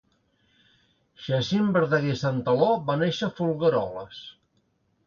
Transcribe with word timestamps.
Jacint 1.25 1.69
Verdaguer 1.75 2.17
i 2.17 2.17
Santaló 2.23 2.71
va 2.89 2.97
néixer 3.05 3.31
a 3.31 3.35
Folgueroles. 3.43 4.25